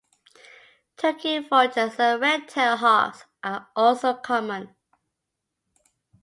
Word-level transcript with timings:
Turkey 0.97 1.47
Vultures 1.47 1.99
and 1.99 2.19
Red 2.19 2.47
Tail 2.47 2.75
Hawks 2.77 3.25
are 3.43 3.67
also 3.75 4.15
common. 4.15 4.73